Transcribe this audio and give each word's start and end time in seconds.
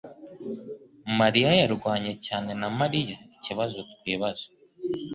mariya 1.19 1.51
yarwanye 1.61 2.11
cyane 2.25 2.51
na 2.61 2.67
Mariya 2.79 3.15
ikibazo 3.37 3.79
twibaza 3.93 4.45